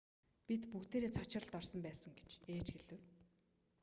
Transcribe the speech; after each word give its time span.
бид 0.47 0.63
бүгдээрээ 0.71 1.11
цочролд 1.17 1.53
орсон 1.59 1.79
байсан 1.87 2.11
гэж 2.19 2.29
ээж 2.55 2.67
хэлэв 2.75 3.01